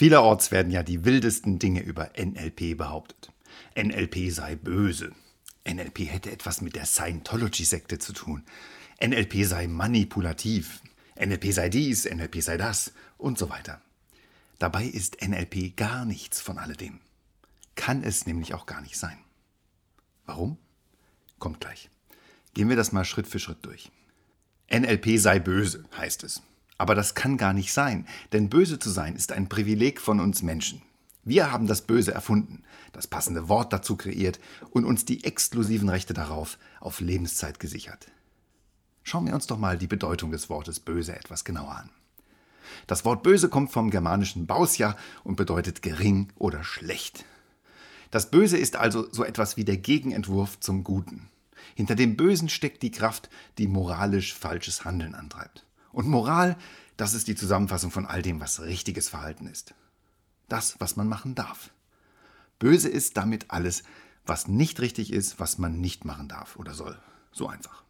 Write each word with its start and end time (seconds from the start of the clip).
Vielerorts 0.00 0.50
werden 0.50 0.72
ja 0.72 0.82
die 0.82 1.04
wildesten 1.04 1.58
Dinge 1.58 1.82
über 1.82 2.12
NLP 2.16 2.74
behauptet. 2.74 3.34
NLP 3.76 4.32
sei 4.32 4.56
böse. 4.56 5.12
NLP 5.68 6.10
hätte 6.10 6.30
etwas 6.30 6.62
mit 6.62 6.74
der 6.74 6.86
Scientology-Sekte 6.86 7.98
zu 7.98 8.14
tun. 8.14 8.42
NLP 9.04 9.44
sei 9.44 9.66
manipulativ. 9.66 10.80
NLP 11.22 11.52
sei 11.52 11.68
dies, 11.68 12.06
NLP 12.06 12.40
sei 12.40 12.56
das 12.56 12.94
und 13.18 13.36
so 13.36 13.50
weiter. 13.50 13.82
Dabei 14.58 14.86
ist 14.86 15.20
NLP 15.20 15.76
gar 15.76 16.06
nichts 16.06 16.40
von 16.40 16.56
alledem. 16.56 17.00
Kann 17.74 18.02
es 18.02 18.24
nämlich 18.24 18.54
auch 18.54 18.64
gar 18.64 18.80
nicht 18.80 18.96
sein. 18.96 19.18
Warum? 20.24 20.56
Kommt 21.38 21.60
gleich. 21.60 21.90
Gehen 22.54 22.70
wir 22.70 22.76
das 22.76 22.92
mal 22.92 23.04
Schritt 23.04 23.26
für 23.26 23.38
Schritt 23.38 23.66
durch. 23.66 23.90
NLP 24.72 25.18
sei 25.18 25.40
böse, 25.40 25.84
heißt 25.94 26.24
es. 26.24 26.40
Aber 26.80 26.94
das 26.94 27.14
kann 27.14 27.36
gar 27.36 27.52
nicht 27.52 27.74
sein, 27.74 28.06
denn 28.32 28.48
böse 28.48 28.78
zu 28.78 28.88
sein 28.88 29.14
ist 29.14 29.32
ein 29.32 29.50
Privileg 29.50 30.00
von 30.00 30.18
uns 30.18 30.40
Menschen. 30.40 30.80
Wir 31.24 31.52
haben 31.52 31.66
das 31.66 31.82
Böse 31.82 32.14
erfunden, 32.14 32.62
das 32.94 33.06
passende 33.06 33.50
Wort 33.50 33.74
dazu 33.74 33.96
kreiert 33.96 34.40
und 34.70 34.86
uns 34.86 35.04
die 35.04 35.22
exklusiven 35.24 35.90
Rechte 35.90 36.14
darauf 36.14 36.56
auf 36.80 37.00
Lebenszeit 37.00 37.60
gesichert. 37.60 38.06
Schauen 39.02 39.26
wir 39.26 39.34
uns 39.34 39.46
doch 39.46 39.58
mal 39.58 39.76
die 39.76 39.88
Bedeutung 39.88 40.30
des 40.30 40.48
Wortes 40.48 40.80
böse 40.80 41.14
etwas 41.14 41.44
genauer 41.44 41.72
an. 41.72 41.90
Das 42.86 43.04
Wort 43.04 43.22
böse 43.22 43.50
kommt 43.50 43.70
vom 43.70 43.90
germanischen 43.90 44.46
Bausja 44.46 44.96
und 45.22 45.36
bedeutet 45.36 45.82
gering 45.82 46.32
oder 46.36 46.64
schlecht. 46.64 47.26
Das 48.10 48.30
Böse 48.30 48.56
ist 48.56 48.76
also 48.76 49.06
so 49.12 49.22
etwas 49.22 49.58
wie 49.58 49.66
der 49.66 49.76
Gegenentwurf 49.76 50.58
zum 50.60 50.82
Guten. 50.82 51.28
Hinter 51.74 51.94
dem 51.94 52.16
Bösen 52.16 52.48
steckt 52.48 52.82
die 52.82 52.90
Kraft, 52.90 53.28
die 53.58 53.66
moralisch 53.66 54.32
falsches 54.32 54.86
Handeln 54.86 55.14
antreibt. 55.14 55.66
Und 55.92 56.08
Moral, 56.08 56.56
das 56.96 57.14
ist 57.14 57.28
die 57.28 57.34
Zusammenfassung 57.34 57.90
von 57.90 58.06
all 58.06 58.22
dem, 58.22 58.40
was 58.40 58.60
richtiges 58.60 59.08
Verhalten 59.08 59.46
ist. 59.46 59.74
Das, 60.48 60.80
was 60.80 60.96
man 60.96 61.08
machen 61.08 61.34
darf. 61.34 61.70
Böse 62.58 62.88
ist 62.88 63.16
damit 63.16 63.50
alles, 63.50 63.82
was 64.26 64.48
nicht 64.48 64.80
richtig 64.80 65.12
ist, 65.12 65.40
was 65.40 65.58
man 65.58 65.80
nicht 65.80 66.04
machen 66.04 66.28
darf 66.28 66.56
oder 66.56 66.74
soll. 66.74 66.98
So 67.32 67.48
einfach. 67.48 67.82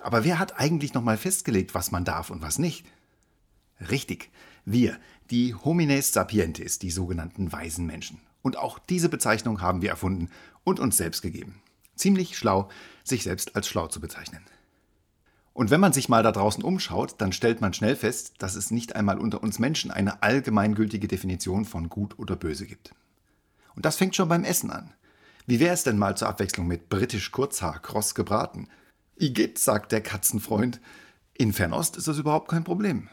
Aber 0.00 0.24
wer 0.24 0.38
hat 0.38 0.58
eigentlich 0.58 0.94
nochmal 0.94 1.18
festgelegt, 1.18 1.74
was 1.74 1.90
man 1.90 2.04
darf 2.04 2.30
und 2.30 2.40
was 2.40 2.58
nicht? 2.58 2.86
Richtig, 3.90 4.30
wir, 4.64 4.98
die 5.30 5.54
Homines 5.54 6.12
sapientes, 6.12 6.78
die 6.78 6.90
sogenannten 6.90 7.52
weisen 7.52 7.86
Menschen. 7.86 8.20
Und 8.42 8.56
auch 8.56 8.78
diese 8.78 9.08
Bezeichnung 9.08 9.60
haben 9.60 9.82
wir 9.82 9.90
erfunden 9.90 10.30
und 10.64 10.80
uns 10.80 10.96
selbst 10.96 11.22
gegeben. 11.22 11.60
Ziemlich 11.96 12.36
schlau, 12.36 12.70
sich 13.04 13.22
selbst 13.22 13.56
als 13.56 13.68
schlau 13.68 13.88
zu 13.88 14.00
bezeichnen. 14.00 14.42
Und 15.52 15.70
wenn 15.70 15.80
man 15.80 15.92
sich 15.92 16.08
mal 16.08 16.22
da 16.22 16.32
draußen 16.32 16.62
umschaut, 16.62 17.16
dann 17.18 17.32
stellt 17.32 17.60
man 17.60 17.72
schnell 17.72 17.96
fest, 17.96 18.34
dass 18.38 18.54
es 18.54 18.70
nicht 18.70 18.94
einmal 18.94 19.18
unter 19.18 19.42
uns 19.42 19.58
Menschen 19.58 19.90
eine 19.90 20.22
allgemeingültige 20.22 21.08
Definition 21.08 21.64
von 21.64 21.88
gut 21.88 22.18
oder 22.18 22.36
böse 22.36 22.66
gibt. 22.66 22.94
Und 23.74 23.84
das 23.84 23.96
fängt 23.96 24.14
schon 24.14 24.28
beim 24.28 24.44
Essen 24.44 24.70
an. 24.70 24.92
Wie 25.46 25.58
wäre 25.58 25.74
es 25.74 25.82
denn 25.82 25.98
mal 25.98 26.16
zur 26.16 26.28
Abwechslung 26.28 26.66
mit 26.66 26.88
britisch 26.88 27.32
Kurzhaar, 27.32 27.80
kross 27.80 28.14
gebraten? 28.14 28.68
Igitt, 29.16 29.58
sagt 29.58 29.92
der 29.92 30.00
Katzenfreund. 30.00 30.80
In 31.34 31.52
Fernost 31.52 31.96
ist 31.96 32.08
das 32.08 32.18
überhaupt 32.18 32.48
kein 32.48 32.64
Problem. 32.64 33.08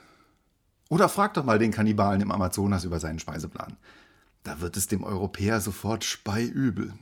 Oder 0.89 1.09
frag 1.09 1.33
doch 1.33 1.43
mal 1.43 1.59
den 1.59 1.71
Kannibalen 1.71 2.21
im 2.21 2.31
Amazonas 2.31 2.85
über 2.85 2.99
seinen 2.99 3.19
Speiseplan. 3.19 3.77
Da 4.43 4.61
wird 4.61 4.77
es 4.77 4.87
dem 4.87 5.03
Europäer 5.03 5.59
sofort 5.59 6.03
speiübel. 6.03 6.93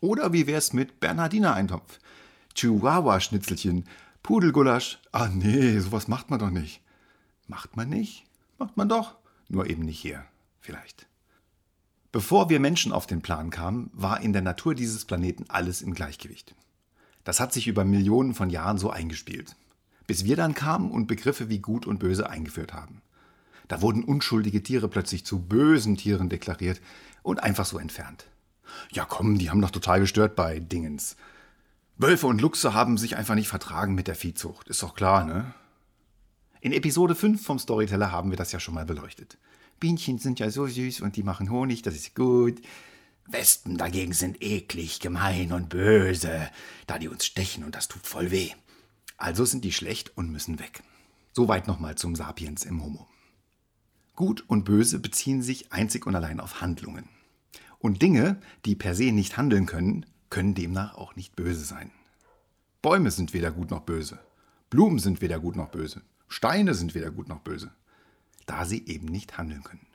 Oder 0.00 0.32
wie 0.32 0.46
wär's 0.46 0.72
mit 0.72 1.00
Bernhardiner-Eintopf? 1.00 1.98
Chihuahua-Schnitzelchen, 2.54 3.84
Pudelgulasch. 4.22 4.98
Ah 5.12 5.28
nee, 5.28 5.78
sowas 5.78 6.08
macht 6.08 6.30
man 6.30 6.38
doch 6.38 6.50
nicht. 6.50 6.82
Macht 7.46 7.76
man 7.76 7.88
nicht? 7.88 8.26
Macht 8.58 8.76
man 8.76 8.88
doch. 8.88 9.16
Nur 9.48 9.68
eben 9.68 9.84
nicht 9.84 10.00
hier. 10.00 10.24
Vielleicht. 10.60 11.06
Bevor 12.12 12.50
wir 12.50 12.60
Menschen 12.60 12.92
auf 12.92 13.06
den 13.06 13.22
Plan 13.22 13.50
kamen, 13.50 13.90
war 13.92 14.20
in 14.20 14.32
der 14.32 14.42
Natur 14.42 14.74
dieses 14.74 15.04
Planeten 15.04 15.44
alles 15.48 15.82
im 15.82 15.94
Gleichgewicht. 15.94 16.54
Das 17.24 17.40
hat 17.40 17.52
sich 17.52 17.66
über 17.66 17.84
Millionen 17.84 18.34
von 18.34 18.50
Jahren 18.50 18.78
so 18.78 18.90
eingespielt. 18.90 19.56
Bis 20.06 20.24
wir 20.24 20.36
dann 20.36 20.54
kamen 20.54 20.90
und 20.90 21.06
Begriffe 21.06 21.50
wie 21.50 21.58
gut 21.58 21.86
und 21.86 21.98
böse 21.98 22.30
eingeführt 22.30 22.72
haben. 22.72 23.02
Da 23.68 23.82
wurden 23.82 24.04
unschuldige 24.04 24.62
Tiere 24.62 24.88
plötzlich 24.88 25.26
zu 25.26 25.38
bösen 25.38 25.96
Tieren 25.96 26.30
deklariert 26.30 26.80
und 27.22 27.42
einfach 27.42 27.66
so 27.66 27.78
entfernt. 27.78 28.24
Ja 28.90 29.04
komm, 29.04 29.38
die 29.38 29.50
haben 29.50 29.60
doch 29.60 29.70
total 29.70 30.00
gestört 30.00 30.34
bei 30.34 30.60
Dingens. 30.60 31.16
Wölfe 32.00 32.28
und 32.28 32.40
Luchse 32.40 32.74
haben 32.74 32.96
sich 32.96 33.16
einfach 33.16 33.34
nicht 33.34 33.48
vertragen 33.48 33.96
mit 33.96 34.06
der 34.06 34.14
Viehzucht. 34.14 34.68
Ist 34.68 34.84
doch 34.84 34.94
klar, 34.94 35.24
ne? 35.24 35.52
In 36.60 36.72
Episode 36.72 37.16
5 37.16 37.44
vom 37.44 37.58
Storyteller 37.58 38.12
haben 38.12 38.30
wir 38.30 38.36
das 38.36 38.52
ja 38.52 38.60
schon 38.60 38.74
mal 38.74 38.84
beleuchtet. 38.84 39.36
Bienchen 39.80 40.18
sind 40.18 40.38
ja 40.38 40.48
so 40.48 40.68
süß 40.68 41.00
und 41.00 41.16
die 41.16 41.24
machen 41.24 41.50
Honig, 41.50 41.82
das 41.82 41.96
ist 41.96 42.14
gut. 42.14 42.60
Wespen 43.26 43.76
dagegen 43.76 44.12
sind 44.12 44.40
eklig, 44.40 45.00
gemein 45.00 45.52
und 45.52 45.70
böse, 45.70 46.48
da 46.86 47.00
die 47.00 47.08
uns 47.08 47.26
stechen 47.26 47.64
und 47.64 47.74
das 47.74 47.88
tut 47.88 48.06
voll 48.06 48.30
weh. 48.30 48.50
Also 49.16 49.44
sind 49.44 49.64
die 49.64 49.72
schlecht 49.72 50.16
und 50.16 50.30
müssen 50.30 50.60
weg. 50.60 50.84
Soweit 51.32 51.66
nochmal 51.66 51.96
zum 51.96 52.14
Sapiens 52.14 52.64
im 52.64 52.82
Homo. 52.82 53.08
Gut 54.14 54.44
und 54.46 54.64
böse 54.64 55.00
beziehen 55.00 55.42
sich 55.42 55.72
einzig 55.72 56.06
und 56.06 56.14
allein 56.14 56.38
auf 56.38 56.60
Handlungen. 56.60 57.08
Und 57.80 58.02
Dinge, 58.02 58.40
die 58.64 58.76
per 58.76 58.94
se 58.94 59.10
nicht 59.10 59.36
handeln 59.36 59.66
können, 59.66 60.06
können 60.30 60.54
demnach 60.54 60.94
auch 60.94 61.16
nicht 61.16 61.36
böse 61.36 61.64
sein. 61.64 61.90
Bäume 62.82 63.10
sind 63.10 63.32
weder 63.32 63.50
gut 63.50 63.70
noch 63.70 63.82
böse. 63.82 64.18
Blumen 64.70 64.98
sind 64.98 65.20
weder 65.20 65.40
gut 65.40 65.56
noch 65.56 65.70
böse. 65.70 66.02
Steine 66.28 66.74
sind 66.74 66.94
weder 66.94 67.10
gut 67.10 67.28
noch 67.28 67.40
böse. 67.40 67.70
Da 68.46 68.64
sie 68.64 68.86
eben 68.86 69.06
nicht 69.06 69.38
handeln 69.38 69.64
können. 69.64 69.86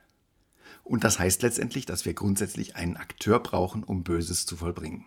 Und 0.82 1.04
das 1.04 1.18
heißt 1.18 1.42
letztendlich, 1.42 1.86
dass 1.86 2.04
wir 2.04 2.14
grundsätzlich 2.14 2.76
einen 2.76 2.96
Akteur 2.96 3.40
brauchen, 3.40 3.82
um 3.82 4.04
Böses 4.04 4.46
zu 4.46 4.56
vollbringen. 4.56 5.04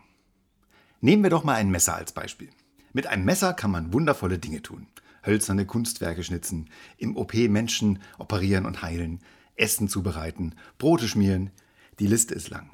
Nehmen 1.01 1.23
wir 1.23 1.29
doch 1.29 1.43
mal 1.43 1.55
ein 1.55 1.69
Messer 1.69 1.95
als 1.95 2.11
Beispiel. 2.11 2.49
Mit 2.93 3.05
einem 3.05 3.25
Messer 3.25 3.53
kann 3.53 3.69
man 3.69 3.93
wundervolle 3.93 4.39
Dinge 4.39 4.63
tun. 4.63 4.87
Hölzerne 5.25 5.65
Kunstwerke 5.65 6.23
schnitzen, 6.23 6.69
im 6.97 7.15
OP 7.15 7.33
Menschen 7.33 7.99
operieren 8.17 8.65
und 8.65 8.81
heilen, 8.81 9.19
Essen 9.55 9.87
zubereiten, 9.87 10.55
Brote 10.77 11.07
schmieren. 11.07 11.51
Die 11.99 12.07
Liste 12.07 12.33
ist 12.33 12.49
lang. 12.49 12.71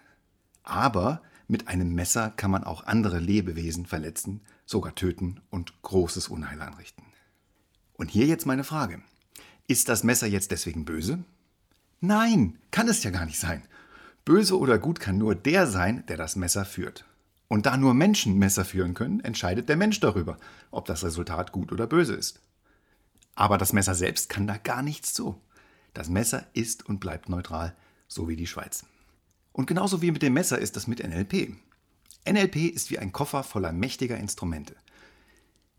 Aber 0.64 1.22
mit 1.48 1.68
einem 1.68 1.94
Messer 1.94 2.32
kann 2.32 2.52
man 2.52 2.64
auch 2.64 2.86
andere 2.86 3.20
Lebewesen 3.20 3.86
verletzen, 3.86 4.42
sogar 4.66 4.96
töten 4.96 5.42
und 5.50 5.82
großes 5.82 6.28
Unheil 6.28 6.62
anrichten. 6.62 7.04
Und 7.94 8.10
hier 8.10 8.26
jetzt 8.26 8.46
meine 8.46 8.64
Frage. 8.64 9.02
Ist 9.68 9.90
das 9.90 10.04
Messer 10.04 10.28
jetzt 10.28 10.52
deswegen 10.52 10.86
böse? 10.86 11.24
Nein, 12.02 12.58
kann 12.72 12.90
es 12.90 13.04
ja 13.04 13.12
gar 13.12 13.26
nicht 13.26 13.40
sein. 13.40 13.64
Böse 14.26 14.58
oder 14.58 14.78
gut 14.78 15.00
kann 15.00 15.18
nur 15.18 15.36
der 15.36 15.68
sein, 15.68 16.06
der 16.08 16.18
das 16.18 16.36
Messer 16.36 16.66
führt. 16.66 17.06
Und 17.48 17.66
da 17.66 17.78
nur 17.78 17.94
Menschen 17.94 18.40
Messer 18.40 18.66
führen 18.66 18.94
können, 18.94 19.20
entscheidet 19.20 19.70
der 19.70 19.78
Mensch 19.78 20.00
darüber, 20.00 20.38
ob 20.72 20.86
das 20.86 21.04
Resultat 21.04 21.52
gut 21.52 21.72
oder 21.72 21.88
böse 21.88 22.16
ist. 22.16 22.42
Aber 23.36 23.58
das 23.58 23.74
Messer 23.74 23.96
selbst 23.96 24.30
kann 24.30 24.48
da 24.48 24.58
gar 24.58 24.82
nichts 24.82 25.14
zu. 25.14 25.40
Das 25.94 26.10
Messer 26.10 26.46
ist 26.54 26.86
und 26.86 27.00
bleibt 27.00 27.30
neutral, 27.30 27.76
so 28.08 28.28
wie 28.28 28.36
die 28.36 28.48
Schweiz. 28.48 28.86
Und 29.54 29.68
genauso 29.68 30.02
wie 30.02 30.12
mit 30.12 30.22
dem 30.22 30.34
Messer 30.34 30.58
ist 30.58 30.76
das 30.76 30.88
mit 30.88 31.02
NLP. 31.02 31.54
NLP 32.30 32.56
ist 32.74 32.92
wie 32.92 33.00
ein 33.00 33.12
Koffer 33.12 33.44
voller 33.44 33.72
mächtiger 33.72 34.18
Instrumente. 34.18 34.76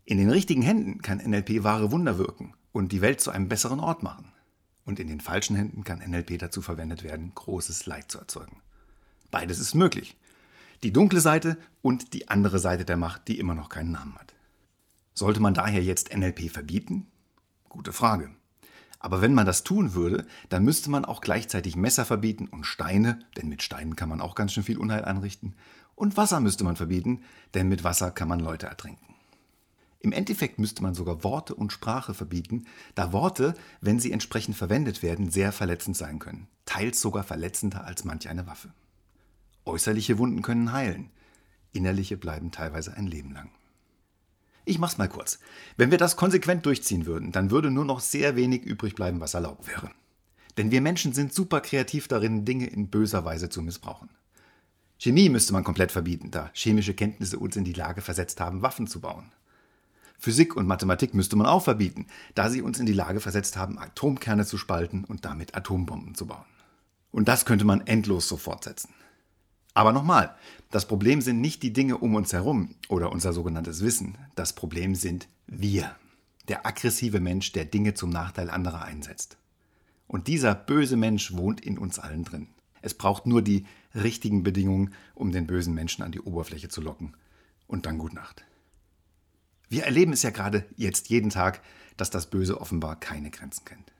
In 0.05 0.17
den 0.17 0.29
richtigen 0.29 0.61
Händen 0.61 1.01
kann 1.01 1.17
NLP 1.17 1.63
wahre 1.63 1.91
Wunder 1.91 2.17
wirken 2.17 2.53
und 2.71 2.91
die 2.91 3.01
Welt 3.01 3.21
zu 3.21 3.31
einem 3.31 3.49
besseren 3.49 3.79
Ort 3.79 4.01
machen. 4.01 4.31
Und 4.85 4.99
in 4.99 5.07
den 5.07 5.19
falschen 5.19 5.55
Händen 5.55 5.83
kann 5.83 5.99
NLP 5.99 6.37
dazu 6.37 6.61
verwendet 6.61 7.03
werden, 7.03 7.33
großes 7.33 7.85
Leid 7.85 8.11
zu 8.11 8.19
erzeugen. 8.19 8.61
Beides 9.31 9.59
ist 9.59 9.73
möglich. 9.73 10.15
Die 10.83 10.93
dunkle 10.93 11.19
Seite 11.19 11.57
und 11.81 12.13
die 12.13 12.29
andere 12.29 12.59
Seite 12.59 12.85
der 12.85 12.97
Macht, 12.97 13.27
die 13.27 13.39
immer 13.39 13.55
noch 13.55 13.69
keinen 13.69 13.91
Namen 13.91 14.15
hat. 14.15 14.35
Sollte 15.13 15.39
man 15.39 15.53
daher 15.53 15.81
jetzt 15.83 16.15
NLP 16.15 16.51
verbieten? 16.51 17.07
Gute 17.67 17.93
Frage. 17.93 18.29
Aber 18.99 19.21
wenn 19.21 19.33
man 19.33 19.45
das 19.45 19.63
tun 19.63 19.93
würde, 19.93 20.25
dann 20.49 20.63
müsste 20.63 20.89
man 20.89 21.05
auch 21.05 21.21
gleichzeitig 21.21 21.75
Messer 21.75 22.05
verbieten 22.05 22.47
und 22.47 22.65
Steine, 22.65 23.19
denn 23.37 23.49
mit 23.49 23.61
Steinen 23.63 23.95
kann 23.95 24.09
man 24.09 24.21
auch 24.21 24.35
ganz 24.35 24.53
schön 24.53 24.63
viel 24.63 24.77
Unheil 24.77 25.05
anrichten. 25.05 25.55
Und 25.95 26.17
Wasser 26.17 26.39
müsste 26.39 26.63
man 26.63 26.75
verbieten, 26.75 27.21
denn 27.53 27.67
mit 27.67 27.83
Wasser 27.83 28.11
kann 28.11 28.27
man 28.27 28.39
Leute 28.39 28.67
ertrinken. 28.67 29.05
Im 29.99 30.11
Endeffekt 30.11 30.59
müsste 30.59 30.83
man 30.83 30.93
sogar 30.93 31.23
Worte 31.23 31.55
und 31.55 31.73
Sprache 31.73 32.13
verbieten, 32.13 32.65
da 32.93 33.11
Worte, 33.11 33.55
wenn 33.81 33.99
sie 33.99 34.11
entsprechend 34.11 34.55
verwendet 34.55 35.01
werden, 35.01 35.31
sehr 35.31 35.51
verletzend 35.51 35.97
sein 35.97 36.19
können, 36.19 36.47
teils 36.65 37.01
sogar 37.01 37.23
verletzender 37.23 37.85
als 37.85 38.03
manch 38.03 38.29
eine 38.29 38.45
Waffe. 38.45 38.71
Äußerliche 39.65 40.19
Wunden 40.19 40.43
können 40.43 40.73
heilen, 40.73 41.09
innerliche 41.71 42.17
bleiben 42.17 42.51
teilweise 42.51 42.95
ein 42.95 43.07
Leben 43.07 43.33
lang. 43.33 43.49
Ich 44.65 44.79
mach's 44.79 44.97
mal 44.97 45.07
kurz. 45.07 45.39
Wenn 45.77 45.91
wir 45.91 45.99
das 45.99 46.17
konsequent 46.17 46.65
durchziehen 46.65 47.05
würden, 47.05 47.31
dann 47.31 47.51
würde 47.51 47.69
nur 47.69 47.85
noch 47.85 47.99
sehr 47.99 48.35
wenig 48.35 48.63
übrig 48.63 48.95
bleiben, 48.95 49.21
was 49.21 49.35
erlaubt 49.35 49.67
wäre. 49.67 49.91
Denn 50.57 50.71
wir 50.71 50.81
Menschen 50.81 51.13
sind 51.13 51.33
super 51.33 51.61
kreativ 51.61 52.07
darin, 52.07 52.45
Dinge 52.45 52.67
in 52.67 52.89
böser 52.89 53.25
Weise 53.25 53.49
zu 53.49 53.61
missbrauchen. 53.61 54.09
Chemie 54.97 55.29
müsste 55.29 55.53
man 55.53 55.63
komplett 55.63 55.91
verbieten, 55.91 56.31
da 56.31 56.49
chemische 56.53 56.93
Kenntnisse 56.93 57.37
uns 57.37 57.55
in 57.55 57.63
die 57.63 57.73
Lage 57.73 58.01
versetzt 58.01 58.39
haben, 58.39 58.61
Waffen 58.61 58.87
zu 58.87 59.01
bauen. 59.01 59.31
Physik 60.17 60.55
und 60.55 60.65
Mathematik 60.65 61.13
müsste 61.13 61.35
man 61.35 61.45
auch 61.45 61.63
verbieten, 61.63 62.07
da 62.33 62.49
sie 62.49 62.61
uns 62.61 62.79
in 62.79 62.85
die 62.85 62.93
Lage 62.93 63.19
versetzt 63.19 63.57
haben, 63.57 63.77
Atomkerne 63.77 64.45
zu 64.45 64.57
spalten 64.57 65.03
und 65.03 65.25
damit 65.25 65.55
Atombomben 65.55 66.15
zu 66.15 66.25
bauen. 66.25 66.45
Und 67.11 67.27
das 67.27 67.45
könnte 67.45 67.65
man 67.65 67.85
endlos 67.85 68.27
so 68.27 68.37
fortsetzen. 68.37 68.93
Aber 69.75 69.91
nochmal, 69.91 70.33
das 70.71 70.87
Problem 70.87 71.21
sind 71.21 71.41
nicht 71.41 71.61
die 71.61 71.73
Dinge 71.73 71.97
um 71.97 72.15
uns 72.15 72.33
herum 72.33 72.73
oder 72.87 73.11
unser 73.11 73.33
sogenanntes 73.33 73.81
Wissen. 73.81 74.17
Das 74.33 74.53
Problem 74.53 74.95
sind 74.95 75.27
wir. 75.45 75.95
Der 76.47 76.65
aggressive 76.65 77.19
Mensch, 77.19 77.51
der 77.51 77.65
Dinge 77.65 77.93
zum 77.93 78.09
Nachteil 78.09 78.49
anderer 78.49 78.83
einsetzt. 78.83 79.37
Und 80.07 80.27
dieser 80.27 80.55
böse 80.55 80.95
Mensch 80.95 81.33
wohnt 81.33 81.59
in 81.59 81.77
uns 81.77 81.99
allen 81.99 82.23
drin. 82.23 82.47
Es 82.81 82.93
braucht 82.93 83.25
nur 83.25 83.41
die 83.41 83.65
richtigen 83.93 84.43
Bedingungen, 84.43 84.93
um 85.13 85.31
den 85.31 85.47
bösen 85.47 85.73
Menschen 85.73 86.03
an 86.03 86.11
die 86.11 86.21
Oberfläche 86.21 86.69
zu 86.69 86.81
locken. 86.81 87.17
Und 87.67 87.85
dann 87.85 87.97
gut 87.97 88.13
Nacht. 88.13 88.45
Wir 89.67 89.83
erleben 89.83 90.13
es 90.13 90.21
ja 90.21 90.29
gerade 90.29 90.65
jetzt 90.77 91.09
jeden 91.09 91.31
Tag, 91.31 91.61
dass 91.97 92.11
das 92.11 92.29
Böse 92.29 92.61
offenbar 92.61 92.97
keine 92.99 93.31
Grenzen 93.31 93.65
kennt. 93.65 93.91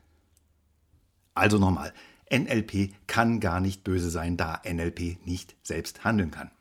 Also 1.33 1.57
nochmal, 1.57 1.93
NLP 2.31 2.93
kann 3.07 3.39
gar 3.39 3.59
nicht 3.59 3.83
böse 3.83 4.09
sein, 4.09 4.37
da 4.37 4.61
NLP 4.65 5.25
nicht 5.25 5.55
selbst 5.63 6.03
handeln 6.03 6.31
kann. 6.31 6.51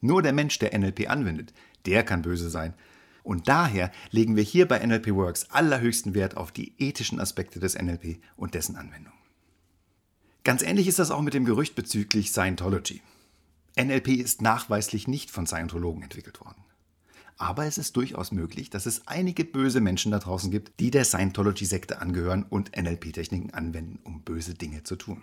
Nur 0.00 0.22
der 0.22 0.32
Mensch, 0.32 0.58
der 0.58 0.78
NLP 0.78 1.10
anwendet, 1.10 1.52
der 1.86 2.04
kann 2.04 2.22
böse 2.22 2.50
sein. 2.50 2.74
Und 3.22 3.48
daher 3.48 3.90
legen 4.10 4.36
wir 4.36 4.42
hier 4.42 4.66
bei 4.66 4.84
NLP 4.84 5.14
Works 5.14 5.50
allerhöchsten 5.50 6.14
Wert 6.14 6.36
auf 6.36 6.52
die 6.52 6.72
ethischen 6.78 7.20
Aspekte 7.20 7.60
des 7.60 7.76
NLP 7.76 8.18
und 8.36 8.54
dessen 8.54 8.76
Anwendung. 8.76 9.12
Ganz 10.44 10.62
ähnlich 10.62 10.86
ist 10.86 10.98
das 10.98 11.10
auch 11.10 11.20
mit 11.20 11.34
dem 11.34 11.44
Gerücht 11.44 11.74
bezüglich 11.74 12.30
Scientology. 12.30 13.02
NLP 13.78 14.08
ist 14.08 14.40
nachweislich 14.40 15.06
nicht 15.06 15.30
von 15.30 15.46
Scientologen 15.46 16.02
entwickelt 16.02 16.40
worden. 16.40 16.64
Aber 17.38 17.66
es 17.66 17.78
ist 17.78 17.96
durchaus 17.96 18.32
möglich, 18.32 18.68
dass 18.68 18.84
es 18.84 19.06
einige 19.06 19.44
böse 19.44 19.80
Menschen 19.80 20.10
da 20.10 20.18
draußen 20.18 20.50
gibt, 20.50 20.80
die 20.80 20.90
der 20.90 21.04
Scientology-Sekte 21.04 22.00
angehören 22.00 22.42
und 22.42 22.76
NLP-Techniken 22.76 23.54
anwenden, 23.54 24.00
um 24.02 24.22
böse 24.22 24.54
Dinge 24.54 24.82
zu 24.82 24.96
tun. 24.96 25.22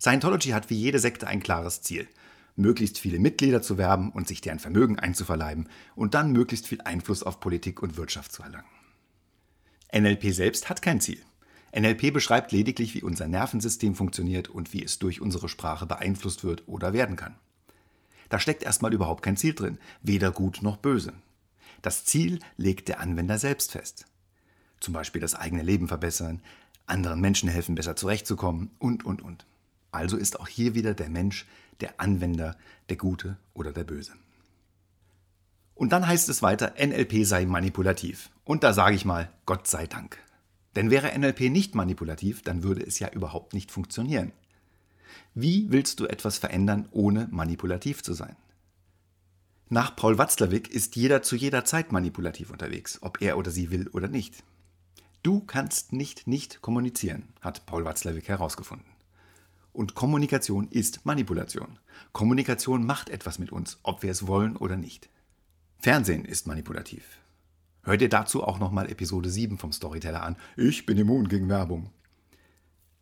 Scientology 0.00 0.50
hat 0.50 0.70
wie 0.70 0.76
jede 0.76 1.00
Sekte 1.00 1.26
ein 1.26 1.42
klares 1.42 1.82
Ziel. 1.82 2.06
Möglichst 2.54 3.00
viele 3.00 3.18
Mitglieder 3.18 3.60
zu 3.60 3.76
werben 3.76 4.12
und 4.12 4.28
sich 4.28 4.40
deren 4.40 4.60
Vermögen 4.60 4.98
einzuverleiben 4.98 5.68
und 5.96 6.14
dann 6.14 6.30
möglichst 6.30 6.68
viel 6.68 6.80
Einfluss 6.82 7.24
auf 7.24 7.40
Politik 7.40 7.82
und 7.82 7.96
Wirtschaft 7.96 8.30
zu 8.30 8.44
erlangen. 8.44 8.68
NLP 9.92 10.32
selbst 10.32 10.68
hat 10.68 10.80
kein 10.80 11.00
Ziel. 11.00 11.20
NLP 11.76 12.12
beschreibt 12.12 12.52
lediglich, 12.52 12.94
wie 12.94 13.02
unser 13.02 13.26
Nervensystem 13.26 13.96
funktioniert 13.96 14.48
und 14.48 14.72
wie 14.72 14.84
es 14.84 15.00
durch 15.00 15.20
unsere 15.20 15.48
Sprache 15.48 15.86
beeinflusst 15.86 16.44
wird 16.44 16.68
oder 16.68 16.92
werden 16.92 17.16
kann. 17.16 17.34
Da 18.28 18.38
steckt 18.38 18.62
erstmal 18.62 18.92
überhaupt 18.92 19.22
kein 19.22 19.36
Ziel 19.36 19.54
drin, 19.54 19.78
weder 20.02 20.30
gut 20.30 20.60
noch 20.62 20.76
böse. 20.76 21.12
Das 21.82 22.04
Ziel 22.04 22.38
legt 22.56 22.88
der 22.88 23.00
Anwender 23.00 23.38
selbst 23.38 23.72
fest. 23.72 24.06
Zum 24.80 24.94
Beispiel 24.94 25.20
das 25.20 25.34
eigene 25.34 25.62
Leben 25.62 25.88
verbessern, 25.88 26.42
anderen 26.86 27.20
Menschen 27.20 27.48
helfen, 27.48 27.74
besser 27.74 27.96
zurechtzukommen 27.96 28.70
und, 28.78 29.04
und, 29.04 29.22
und. 29.22 29.46
Also 29.90 30.16
ist 30.16 30.40
auch 30.40 30.48
hier 30.48 30.74
wieder 30.74 30.94
der 30.94 31.08
Mensch, 31.08 31.46
der 31.80 32.00
Anwender, 32.00 32.56
der 32.88 32.96
Gute 32.96 33.36
oder 33.54 33.72
der 33.72 33.84
Böse. 33.84 34.12
Und 35.74 35.92
dann 35.92 36.06
heißt 36.06 36.28
es 36.28 36.42
weiter, 36.42 36.74
NLP 36.78 37.24
sei 37.24 37.46
manipulativ. 37.46 38.30
Und 38.44 38.62
da 38.62 38.72
sage 38.72 38.94
ich 38.94 39.04
mal, 39.04 39.30
Gott 39.44 39.66
sei 39.66 39.86
Dank. 39.86 40.18
Denn 40.76 40.90
wäre 40.90 41.16
NLP 41.18 41.50
nicht 41.50 41.74
manipulativ, 41.74 42.42
dann 42.42 42.62
würde 42.62 42.84
es 42.84 42.98
ja 42.98 43.08
überhaupt 43.10 43.54
nicht 43.54 43.70
funktionieren. 43.70 44.32
Wie 45.34 45.70
willst 45.70 46.00
du 46.00 46.06
etwas 46.06 46.38
verändern, 46.38 46.88
ohne 46.90 47.28
manipulativ 47.30 48.02
zu 48.02 48.12
sein? 48.12 48.36
Nach 49.68 49.96
Paul 49.96 50.18
Watzlawick 50.18 50.70
ist 50.70 50.94
jeder 50.94 51.22
zu 51.22 51.36
jeder 51.36 51.64
Zeit 51.64 51.90
manipulativ 51.90 52.50
unterwegs, 52.50 52.98
ob 53.02 53.22
er 53.22 53.38
oder 53.38 53.50
sie 53.50 53.70
will 53.70 53.88
oder 53.88 54.08
nicht. 54.08 54.44
Du 55.22 55.40
kannst 55.40 55.92
nicht 55.92 56.26
nicht 56.26 56.60
kommunizieren, 56.60 57.28
hat 57.40 57.66
Paul 57.66 57.84
Watzlawick 57.84 58.28
herausgefunden. 58.28 58.86
Und 59.72 59.94
Kommunikation 59.94 60.68
ist 60.68 61.04
Manipulation. 61.04 61.78
Kommunikation 62.12 62.86
macht 62.86 63.08
etwas 63.08 63.38
mit 63.38 63.50
uns, 63.50 63.78
ob 63.82 64.02
wir 64.02 64.10
es 64.10 64.26
wollen 64.26 64.56
oder 64.56 64.76
nicht. 64.76 65.08
Fernsehen 65.78 66.24
ist 66.24 66.46
manipulativ. 66.46 67.18
Hör 67.82 67.96
dir 67.96 68.08
dazu 68.08 68.44
auch 68.44 68.58
nochmal 68.58 68.90
Episode 68.90 69.28
7 69.28 69.58
vom 69.58 69.72
Storyteller 69.72 70.22
an. 70.22 70.36
Ich 70.56 70.86
bin 70.86 70.96
immun 70.96 71.28
gegen 71.28 71.48
Werbung. 71.48 71.90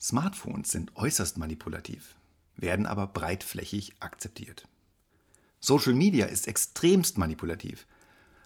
Smartphones 0.02 0.72
sind 0.72 0.96
äußerst 0.96 1.38
manipulativ, 1.38 2.16
werden 2.56 2.86
aber 2.86 3.06
breitflächig 3.06 3.94
akzeptiert. 4.00 4.66
Social 5.60 5.94
Media 5.94 6.26
ist 6.26 6.48
extremst 6.48 7.18
manipulativ, 7.18 7.86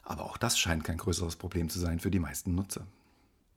aber 0.03 0.25
auch 0.25 0.37
das 0.37 0.59
scheint 0.59 0.85
kein 0.85 0.99
größeres 0.99 1.37
Problem 1.37 1.71
zu 1.71 1.79
sein 1.79 1.99
für 1.99 2.11
die 2.11 2.19
meisten 2.19 2.55
Nutzer. 2.55 2.87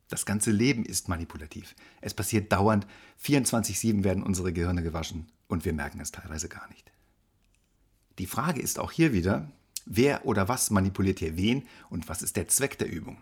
Das 0.07 0.25
ganze 0.25 0.51
Leben 0.51 0.85
ist 0.85 1.09
manipulativ. 1.09 1.75
Es 1.99 2.13
passiert 2.13 2.53
dauernd, 2.53 2.87
24-7 3.21 4.05
werden 4.05 4.23
unsere 4.23 4.53
Gehirne 4.53 4.81
gewaschen 4.81 5.27
und 5.49 5.65
wir 5.65 5.73
merken 5.73 5.99
es 5.99 6.11
teilweise 6.11 6.47
gar 6.47 6.69
nicht. 6.69 6.93
Die 8.17 8.27
Frage 8.27 8.61
ist 8.61 8.79
auch 8.79 8.91
hier 8.91 9.11
wieder, 9.11 9.51
wer 9.85 10.25
oder 10.25 10.47
was 10.47 10.71
manipuliert 10.71 11.19
hier 11.19 11.35
wen 11.35 11.67
und 11.89 12.07
was 12.07 12.21
ist 12.21 12.37
der 12.37 12.47
Zweck 12.47 12.77
der 12.77 12.89
Übung? 12.89 13.17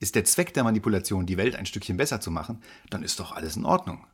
Ist 0.00 0.14
der 0.14 0.24
Zweck 0.24 0.54
der 0.54 0.64
Manipulation, 0.64 1.26
die 1.26 1.36
Welt 1.36 1.54
ein 1.54 1.66
Stückchen 1.66 1.98
besser 1.98 2.20
zu 2.20 2.30
machen, 2.30 2.62
dann 2.88 3.02
ist 3.02 3.20
doch 3.20 3.32
alles 3.32 3.56
in 3.56 3.66
Ordnung. 3.66 4.06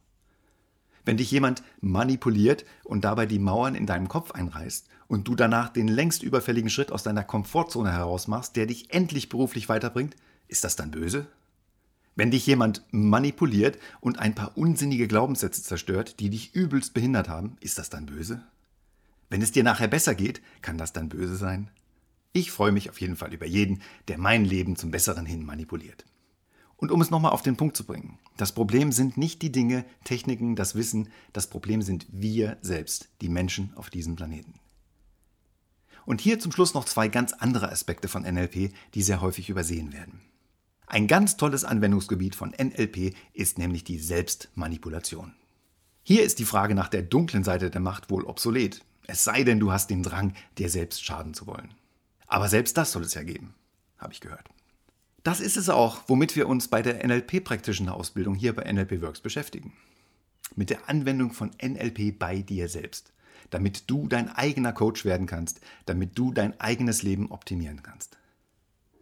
Wenn 1.04 1.16
dich 1.16 1.30
jemand 1.30 1.62
manipuliert 1.80 2.64
und 2.82 3.04
dabei 3.04 3.26
die 3.26 3.38
Mauern 3.38 3.76
in 3.76 3.86
deinem 3.86 4.08
Kopf 4.08 4.32
einreißt 4.32 4.88
und 5.06 5.28
du 5.28 5.36
danach 5.36 5.68
den 5.68 5.86
längst 5.86 6.24
überfälligen 6.24 6.68
Schritt 6.68 6.90
aus 6.90 7.04
deiner 7.04 7.22
Komfortzone 7.22 7.92
herausmachst, 7.92 8.56
der 8.56 8.66
dich 8.66 8.92
endlich 8.92 9.28
beruflich 9.28 9.68
weiterbringt, 9.68 10.16
ist 10.48 10.64
das 10.64 10.74
dann 10.74 10.90
böse? 10.90 11.28
Wenn 12.16 12.32
dich 12.32 12.44
jemand 12.46 12.82
manipuliert 12.90 13.78
und 14.00 14.18
ein 14.18 14.34
paar 14.34 14.56
unsinnige 14.56 15.06
Glaubenssätze 15.06 15.62
zerstört, 15.62 16.18
die 16.18 16.30
dich 16.30 16.54
übelst 16.54 16.94
behindert 16.94 17.28
haben, 17.28 17.56
ist 17.60 17.78
das 17.78 17.90
dann 17.90 18.06
böse? 18.06 18.42
Wenn 19.28 19.42
es 19.42 19.52
dir 19.52 19.62
nachher 19.62 19.88
besser 19.88 20.16
geht, 20.16 20.40
kann 20.62 20.78
das 20.78 20.92
dann 20.92 21.08
böse 21.08 21.36
sein? 21.36 21.70
Ich 22.36 22.50
freue 22.50 22.70
mich 22.70 22.90
auf 22.90 23.00
jeden 23.00 23.16
Fall 23.16 23.32
über 23.32 23.46
jeden, 23.46 23.80
der 24.08 24.18
mein 24.18 24.44
Leben 24.44 24.76
zum 24.76 24.90
Besseren 24.90 25.24
hin 25.24 25.42
manipuliert. 25.42 26.04
Und 26.76 26.92
um 26.92 27.00
es 27.00 27.08
nochmal 27.08 27.32
auf 27.32 27.40
den 27.40 27.56
Punkt 27.56 27.78
zu 27.78 27.84
bringen, 27.84 28.18
das 28.36 28.52
Problem 28.52 28.92
sind 28.92 29.16
nicht 29.16 29.40
die 29.40 29.50
Dinge, 29.50 29.86
Techniken, 30.04 30.54
das 30.54 30.74
Wissen, 30.74 31.08
das 31.32 31.46
Problem 31.46 31.80
sind 31.80 32.06
wir 32.10 32.58
selbst, 32.60 33.08
die 33.22 33.30
Menschen 33.30 33.72
auf 33.74 33.88
diesem 33.88 34.16
Planeten. 34.16 34.52
Und 36.04 36.20
hier 36.20 36.38
zum 36.38 36.52
Schluss 36.52 36.74
noch 36.74 36.84
zwei 36.84 37.08
ganz 37.08 37.32
andere 37.32 37.72
Aspekte 37.72 38.06
von 38.06 38.24
NLP, 38.24 38.74
die 38.92 39.02
sehr 39.02 39.22
häufig 39.22 39.48
übersehen 39.48 39.94
werden. 39.94 40.20
Ein 40.86 41.06
ganz 41.06 41.38
tolles 41.38 41.64
Anwendungsgebiet 41.64 42.34
von 42.34 42.50
NLP 42.50 43.14
ist 43.32 43.56
nämlich 43.56 43.82
die 43.82 43.98
Selbstmanipulation. 43.98 45.32
Hier 46.02 46.22
ist 46.22 46.38
die 46.38 46.44
Frage 46.44 46.74
nach 46.74 46.88
der 46.88 47.00
dunklen 47.00 47.44
Seite 47.44 47.70
der 47.70 47.80
Macht 47.80 48.10
wohl 48.10 48.24
obsolet, 48.24 48.84
es 49.06 49.24
sei 49.24 49.42
denn, 49.42 49.58
du 49.58 49.72
hast 49.72 49.88
den 49.88 50.02
Drang, 50.02 50.34
dir 50.58 50.68
selbst 50.68 51.02
schaden 51.02 51.32
zu 51.32 51.46
wollen. 51.46 51.72
Aber 52.26 52.48
selbst 52.48 52.76
das 52.76 52.92
soll 52.92 53.02
es 53.02 53.14
ja 53.14 53.22
geben, 53.22 53.54
habe 53.98 54.12
ich 54.12 54.20
gehört. 54.20 54.48
Das 55.22 55.40
ist 55.40 55.56
es 55.56 55.68
auch, 55.68 56.02
womit 56.06 56.36
wir 56.36 56.48
uns 56.48 56.68
bei 56.68 56.82
der 56.82 57.04
NLP-praktischen 57.06 57.88
Ausbildung 57.88 58.34
hier 58.34 58.54
bei 58.54 58.70
NLP 58.72 59.02
Works 59.02 59.20
beschäftigen. 59.20 59.72
Mit 60.54 60.70
der 60.70 60.88
Anwendung 60.88 61.32
von 61.32 61.50
NLP 61.60 62.16
bei 62.16 62.42
dir 62.42 62.68
selbst, 62.68 63.12
damit 63.50 63.90
du 63.90 64.06
dein 64.06 64.28
eigener 64.28 64.72
Coach 64.72 65.04
werden 65.04 65.26
kannst, 65.26 65.60
damit 65.84 66.16
du 66.16 66.32
dein 66.32 66.60
eigenes 66.60 67.02
Leben 67.02 67.30
optimieren 67.32 67.82
kannst. 67.82 68.18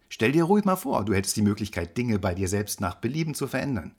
Stell 0.09 0.31
dir 0.31 0.45
ruhig 0.45 0.65
mal 0.65 0.75
vor, 0.75 1.05
du 1.05 1.13
hättest 1.13 1.35
die 1.35 1.41
Möglichkeit, 1.41 1.97
Dinge 1.97 2.19
bei 2.19 2.33
dir 2.33 2.47
selbst 2.47 2.81
nach 2.81 2.95
Belieben 2.95 3.35
zu 3.35 3.47
verändern. 3.47 3.93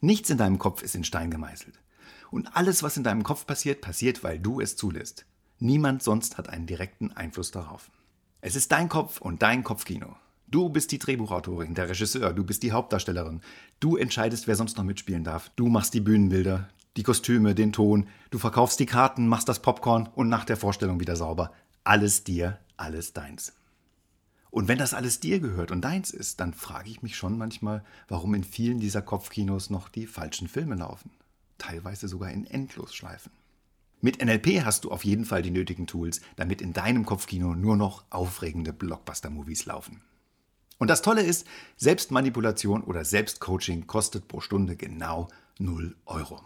Nichts 0.00 0.30
in 0.30 0.38
deinem 0.38 0.58
Kopf 0.58 0.82
ist 0.82 0.94
in 0.94 1.04
Stein 1.04 1.30
gemeißelt. 1.30 1.78
Und 2.30 2.56
alles, 2.56 2.82
was 2.82 2.96
in 2.96 3.04
deinem 3.04 3.22
Kopf 3.22 3.46
passiert, 3.46 3.80
passiert, 3.80 4.22
weil 4.24 4.38
du 4.38 4.60
es 4.60 4.76
zulässt. 4.76 5.24
Niemand 5.60 6.02
sonst 6.02 6.38
hat 6.38 6.48
einen 6.48 6.66
direkten 6.66 7.12
Einfluss 7.12 7.50
darauf. 7.50 7.90
Es 8.40 8.54
ist 8.54 8.70
dein 8.70 8.88
Kopf 8.88 9.20
und 9.20 9.42
dein 9.42 9.64
Kopfkino. 9.64 10.14
Du 10.46 10.68
bist 10.68 10.92
die 10.92 11.00
Drehbuchautorin, 11.00 11.74
der 11.74 11.88
Regisseur, 11.88 12.32
du 12.32 12.44
bist 12.44 12.62
die 12.62 12.70
Hauptdarstellerin. 12.70 13.40
Du 13.80 13.96
entscheidest, 13.96 14.46
wer 14.46 14.54
sonst 14.54 14.76
noch 14.76 14.84
mitspielen 14.84 15.24
darf. 15.24 15.50
Du 15.56 15.66
machst 15.66 15.92
die 15.92 16.00
Bühnenbilder, 16.00 16.68
die 16.96 17.02
Kostüme, 17.02 17.56
den 17.56 17.72
Ton. 17.72 18.06
Du 18.30 18.38
verkaufst 18.38 18.78
die 18.78 18.86
Karten, 18.86 19.26
machst 19.26 19.48
das 19.48 19.60
Popcorn 19.60 20.08
und 20.14 20.28
nach 20.28 20.44
der 20.44 20.56
Vorstellung 20.56 21.00
wieder 21.00 21.16
sauber. 21.16 21.52
Alles 21.82 22.22
dir, 22.22 22.60
alles 22.76 23.12
deins. 23.12 23.54
Und 24.50 24.68
wenn 24.68 24.78
das 24.78 24.94
alles 24.94 25.18
dir 25.18 25.40
gehört 25.40 25.72
und 25.72 25.80
deins 25.80 26.12
ist, 26.12 26.38
dann 26.38 26.54
frage 26.54 26.90
ich 26.90 27.02
mich 27.02 27.16
schon 27.16 27.38
manchmal, 27.38 27.84
warum 28.06 28.34
in 28.34 28.44
vielen 28.44 28.78
dieser 28.78 29.02
Kopfkinos 29.02 29.68
noch 29.68 29.88
die 29.88 30.06
falschen 30.06 30.46
Filme 30.46 30.76
laufen. 30.76 31.10
Teilweise 31.58 32.06
sogar 32.06 32.30
in 32.30 32.46
Endlosschleifen. 32.46 33.32
Mit 34.00 34.24
NLP 34.24 34.64
hast 34.64 34.84
du 34.84 34.90
auf 34.90 35.04
jeden 35.04 35.24
Fall 35.24 35.42
die 35.42 35.50
nötigen 35.50 35.86
Tools, 35.86 36.20
damit 36.36 36.62
in 36.62 36.72
deinem 36.72 37.04
Kopfkino 37.04 37.54
nur 37.54 37.76
noch 37.76 38.04
aufregende 38.10 38.72
Blockbuster-Movies 38.72 39.66
laufen. 39.66 40.02
Und 40.78 40.88
das 40.88 41.02
Tolle 41.02 41.22
ist, 41.22 41.46
Selbstmanipulation 41.76 42.84
oder 42.84 43.04
Selbstcoaching 43.04 43.88
kostet 43.88 44.28
pro 44.28 44.40
Stunde 44.40 44.76
genau 44.76 45.28
0 45.58 45.96
Euro. 46.06 46.40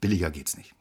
Billiger 0.00 0.30
geht's 0.30 0.56
nicht. 0.56 0.74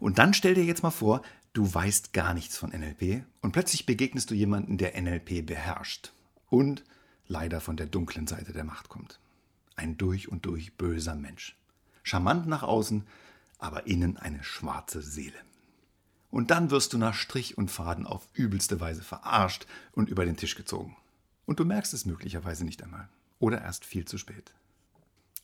Und 0.00 0.18
dann 0.18 0.34
stell 0.34 0.54
dir 0.54 0.64
jetzt 0.64 0.82
mal 0.82 0.90
vor, 0.90 1.22
du 1.52 1.72
weißt 1.72 2.12
gar 2.12 2.34
nichts 2.34 2.56
von 2.56 2.70
NLP 2.70 3.24
und 3.40 3.52
plötzlich 3.52 3.86
begegnest 3.86 4.30
du 4.30 4.34
jemanden, 4.34 4.78
der 4.78 5.00
NLP 5.00 5.46
beherrscht 5.46 6.12
und 6.50 6.84
leider 7.28 7.60
von 7.60 7.76
der 7.76 7.86
dunklen 7.86 8.26
Seite 8.26 8.52
der 8.52 8.64
Macht 8.64 8.88
kommt. 8.88 9.20
Ein 9.76 9.96
durch 9.96 10.28
und 10.28 10.46
durch 10.46 10.76
böser 10.76 11.14
Mensch. 11.14 11.56
Charmant 12.02 12.46
nach 12.48 12.64
außen, 12.64 13.06
aber 13.64 13.86
innen 13.86 14.18
eine 14.18 14.44
schwarze 14.44 15.00
Seele. 15.00 15.38
Und 16.30 16.50
dann 16.50 16.70
wirst 16.70 16.92
du 16.92 16.98
nach 16.98 17.14
Strich 17.14 17.56
und 17.56 17.70
Faden 17.70 18.06
auf 18.06 18.28
übelste 18.34 18.78
Weise 18.78 19.02
verarscht 19.02 19.66
und 19.92 20.10
über 20.10 20.26
den 20.26 20.36
Tisch 20.36 20.54
gezogen. 20.54 20.96
Und 21.46 21.60
du 21.60 21.64
merkst 21.64 21.94
es 21.94 22.04
möglicherweise 22.04 22.64
nicht 22.64 22.82
einmal. 22.82 23.08
Oder 23.38 23.62
erst 23.62 23.86
viel 23.86 24.04
zu 24.04 24.18
spät. 24.18 24.52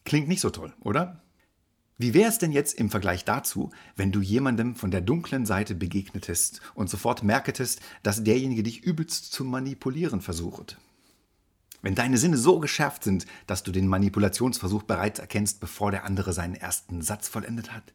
Klingt 0.04 0.28
nicht 0.28 0.40
so 0.40 0.50
toll, 0.50 0.74
oder? 0.80 1.22
Wie 1.96 2.12
wäre 2.12 2.28
es 2.28 2.38
denn 2.38 2.52
jetzt 2.52 2.74
im 2.74 2.90
Vergleich 2.90 3.24
dazu, 3.24 3.70
wenn 3.96 4.12
du 4.12 4.20
jemandem 4.20 4.74
von 4.74 4.90
der 4.90 5.00
dunklen 5.00 5.46
Seite 5.46 5.74
begegnetest 5.74 6.60
und 6.74 6.90
sofort 6.90 7.22
merketest, 7.22 7.80
dass 8.02 8.24
derjenige 8.24 8.62
dich 8.62 8.82
übelst 8.82 9.32
zu 9.32 9.44
manipulieren 9.44 10.20
versucht? 10.20 10.78
Wenn 11.82 11.94
deine 11.94 12.18
Sinne 12.18 12.36
so 12.36 12.60
geschärft 12.60 13.04
sind, 13.04 13.26
dass 13.46 13.62
du 13.62 13.72
den 13.72 13.86
Manipulationsversuch 13.86 14.82
bereits 14.82 15.18
erkennst, 15.18 15.60
bevor 15.60 15.90
der 15.90 16.04
andere 16.04 16.32
seinen 16.32 16.54
ersten 16.54 17.00
Satz 17.00 17.28
vollendet 17.28 17.72
hat? 17.72 17.94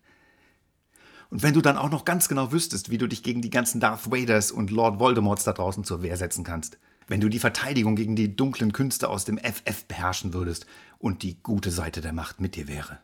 Und 1.29 1.44
wenn 1.44 1.53
du 1.53 1.62
dann 1.62 1.77
auch 1.77 1.89
noch 1.89 2.05
ganz 2.05 2.27
genau 2.27 2.51
wüsstest, 2.51 2.89
wie 2.89 2.98
du 2.98 3.08
dich 3.08 3.24
gegen 3.24 3.41
die 3.41 3.50
ganzen 3.50 3.79
Darth 3.79 4.12
Vaders 4.12 4.51
und 4.51 4.72
Lord 4.72 5.00
Voldemorts 5.00 5.44
da 5.44 5.53
draußen 5.53 5.84
zur 5.84 6.01
Wehr 6.01 6.17
setzen 6.17 6.44
kannst? 6.44 6.77
Wenn 7.08 7.22
du 7.22 7.29
die 7.29 7.39
Verteidigung 7.39 7.96
gegen 7.96 8.15
die 8.15 8.36
dunklen 8.36 8.74
Künste 8.74 9.10
aus 9.10 9.25
dem 9.25 9.38
FF 9.38 9.86
beherrschen 9.86 10.34
würdest 10.34 10.65
und 10.98 11.24
die 11.24 11.41
gute 11.41 11.72
Seite 11.72 12.01
der 12.01 12.13
Macht 12.13 12.39
mit 12.39 12.55
dir 12.55 12.67
wäre? 12.67 13.00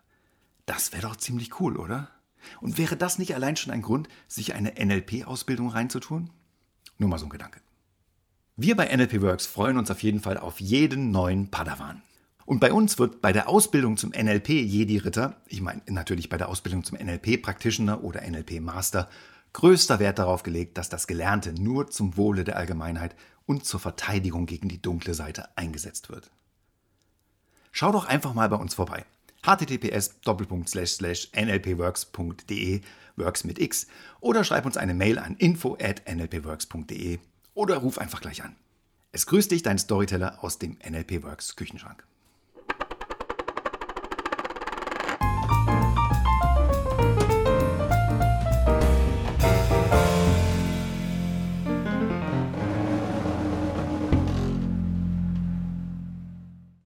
Das 0.65 0.91
wäre 0.91 1.03
doch 1.03 1.15
ziemlich 1.15 1.59
cool, 1.59 1.77
oder? 1.77 2.09
Und 2.59 2.77
wäre 2.77 2.97
das 2.97 3.19
nicht 3.19 3.35
allein 3.35 3.55
schon 3.55 3.71
ein 3.73 3.81
Grund, 3.83 4.09
sich 4.27 4.55
eine 4.55 4.73
NLP-Ausbildung 4.83 5.69
reinzutun? 5.69 6.31
Nur 6.97 7.09
mal 7.09 7.19
so 7.19 7.25
ein 7.25 7.29
Gedanke. 7.29 7.61
Wir 8.55 8.75
bei 8.75 8.95
NLP 8.95 9.21
Works 9.21 9.45
freuen 9.45 9.77
uns 9.77 9.89
auf 9.89 10.03
jeden 10.03 10.19
Fall 10.19 10.37
auf 10.37 10.59
jeden 10.59 11.11
neuen 11.11 11.49
Padawan. 11.49 12.01
Und 12.51 12.59
bei 12.59 12.73
uns 12.73 12.99
wird 12.99 13.21
bei 13.21 13.31
der 13.31 13.47
Ausbildung 13.47 13.95
zum 13.95 14.09
NLP 14.09 14.49
Jedi 14.49 14.97
Ritter, 14.97 15.37
ich 15.47 15.61
meine 15.61 15.81
natürlich 15.87 16.27
bei 16.27 16.37
der 16.37 16.49
Ausbildung 16.49 16.83
zum 16.83 16.97
NLP 16.97 17.41
Practitioner 17.41 18.03
oder 18.03 18.29
NLP 18.29 18.59
Master, 18.59 19.07
größter 19.53 19.99
Wert 19.99 20.19
darauf 20.19 20.43
gelegt, 20.43 20.77
dass 20.77 20.89
das 20.89 21.07
Gelernte 21.07 21.53
nur 21.53 21.89
zum 21.89 22.17
Wohle 22.17 22.43
der 22.43 22.57
Allgemeinheit 22.57 23.15
und 23.45 23.63
zur 23.63 23.79
Verteidigung 23.79 24.47
gegen 24.47 24.67
die 24.67 24.81
dunkle 24.81 25.13
Seite 25.13 25.47
eingesetzt 25.55 26.09
wird. 26.09 26.29
Schau 27.71 27.93
doch 27.93 28.03
einfach 28.03 28.33
mal 28.33 28.49
bei 28.49 28.57
uns 28.57 28.73
vorbei. 28.73 29.05
https 29.43 30.19
nlpworks.de 31.33 32.81
works 33.15 33.43
mit 33.45 33.59
x 33.59 33.87
oder 34.19 34.43
schreib 34.43 34.65
uns 34.65 34.75
eine 34.75 34.93
Mail 34.93 35.19
an 35.19 35.37
info 35.37 35.77
at 35.81 36.01
nlpworks.de 36.05 37.19
oder 37.53 37.77
ruf 37.77 37.97
einfach 37.97 38.19
gleich 38.19 38.43
an. 38.43 38.57
Es 39.13 39.25
grüßt 39.25 39.51
dich 39.51 39.63
dein 39.63 39.77
Storyteller 39.77 40.43
aus 40.43 40.59
dem 40.59 40.77
NLP 40.85 41.23
Works 41.23 41.55
Küchenschrank. 41.55 42.05